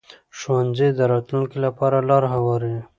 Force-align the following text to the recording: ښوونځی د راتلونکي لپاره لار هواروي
ښوونځی 0.37 0.89
د 0.97 0.99
راتلونکي 1.11 1.57
لپاره 1.65 1.97
لار 2.09 2.23
هواروي 2.33 2.79